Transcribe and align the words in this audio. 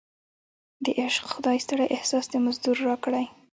د 0.85 0.85
عشق 1.01 1.23
خدای 1.33 1.57
ستړی 1.65 1.87
احساس 1.95 2.25
د 2.29 2.35
مزدور 2.45 2.77
راکړی 2.87 3.25